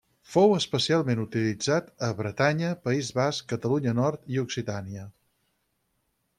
[0.35, 5.09] Fou especialment utilitzat a Bretanya, País Basc, Catalunya Nord i Occitània.